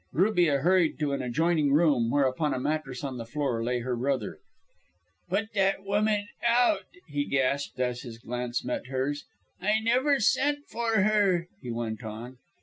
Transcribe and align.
Rubia 0.13 0.61
hurried 0.61 0.97
to 0.97 1.13
an 1.13 1.21
adjoining 1.21 1.73
room, 1.73 2.09
where 2.09 2.25
upon 2.25 2.55
a 2.55 2.59
mattress 2.59 3.03
on 3.03 3.17
the 3.17 3.25
floor 3.27 3.63
lay 3.63 3.81
her 3.81 3.95
brother. 3.95 4.39
"Put 5.29 5.53
that 5.53 5.83
woman 5.83 6.27
out," 6.43 6.85
he 7.07 7.23
gasped 7.23 7.79
as 7.79 8.01
his 8.01 8.17
glance 8.17 8.65
met 8.65 8.87
hers. 8.87 9.25
"I 9.61 9.79
never 9.79 10.19
sent 10.19 10.65
for 10.65 11.01
her," 11.01 11.47
he 11.61 11.69
went 11.69 12.03
on. 12.03 12.39